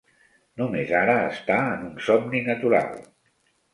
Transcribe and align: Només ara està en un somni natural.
Només 0.61 0.93
ara 1.01 1.17
està 1.25 1.57
en 1.75 1.85
un 1.91 1.93
somni 2.07 2.45
natural. 2.49 2.99